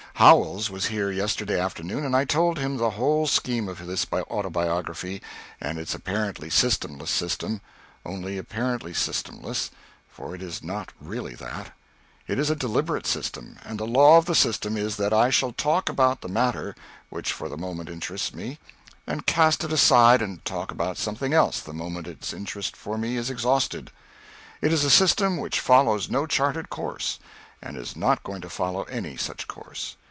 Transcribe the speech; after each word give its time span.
Howells 0.15 0.69
was 0.69 0.85
here 0.85 1.09
yesterday 1.09 1.59
afternoon, 1.59 2.05
and 2.05 2.15
I 2.15 2.25
told 2.25 2.59
him 2.59 2.77
the 2.77 2.91
whole 2.91 3.25
scheme 3.25 3.67
of 3.67 3.87
this 3.87 4.05
autobiography 4.13 5.19
and 5.59 5.79
its 5.79 5.95
apparently 5.95 6.47
systemless 6.51 7.09
system 7.09 7.59
only 8.05 8.37
apparently 8.37 8.93
systemless, 8.93 9.71
for 10.07 10.35
it 10.35 10.43
is 10.43 10.61
not 10.63 10.93
really 11.01 11.33
that. 11.35 11.71
It 12.27 12.37
is 12.37 12.51
a 12.51 12.55
deliberate 12.55 13.07
system, 13.07 13.57
and 13.65 13.79
the 13.79 13.87
law 13.87 14.19
of 14.19 14.25
the 14.27 14.35
system 14.35 14.77
is 14.77 14.97
that 14.97 15.11
I 15.11 15.31
shall 15.31 15.53
talk 15.53 15.89
about 15.89 16.21
the 16.21 16.29
matter 16.29 16.75
which 17.09 17.31
for 17.33 17.49
the 17.49 17.57
moment 17.57 17.89
interests 17.89 18.31
me, 18.31 18.59
and 19.07 19.25
cast 19.25 19.63
it 19.63 19.73
aside 19.73 20.21
and 20.21 20.45
talk 20.45 20.69
about 20.69 20.97
something 20.99 21.33
else 21.33 21.61
the 21.61 21.73
moment 21.73 22.05
its 22.05 22.31
interest 22.31 22.77
for 22.77 22.95
me 22.95 23.17
is 23.17 23.31
exhausted. 23.31 23.89
It 24.61 24.71
is 24.71 24.83
a 24.83 24.91
system 24.91 25.37
which 25.37 25.59
follows 25.59 26.11
no 26.11 26.27
charted 26.27 26.69
course 26.69 27.17
and 27.59 27.75
is 27.75 27.95
not 27.95 28.21
going 28.21 28.41
to 28.41 28.49
follow 28.51 28.83
any 28.83 29.17
such 29.17 29.47
course. 29.47 29.95